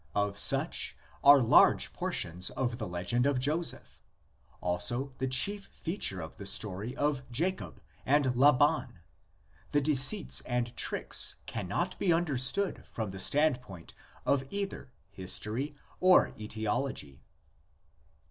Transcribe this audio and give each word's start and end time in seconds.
Of 0.15 0.39
such 0.39 0.97
are 1.23 1.37
large 1.43 1.93
portions 1.93 2.49
of 2.49 2.79
the 2.79 2.87
legend 2.87 3.27
of 3.27 3.37
Joseph; 3.37 4.01
also 4.59 5.13
the 5.19 5.27
chief 5.27 5.65
feature 5.67 6.21
of 6.21 6.37
the 6.37 6.47
story 6.47 6.97
of 6.97 7.21
Jacob 7.29 7.79
and 8.03 8.35
Laban; 8.35 8.97
the 9.69 9.81
deceits 9.81 10.41
and 10.43 10.75
tricks 10.75 11.35
cannot 11.45 11.99
be 11.99 12.11
understood 12.11 12.83
from 12.87 13.11
the 13.11 13.19
standpoint 13.19 13.93
of 14.25 14.43
either 14.49 14.91
history 15.11 15.75
or 15.99 16.31
aetiology. 16.31 17.19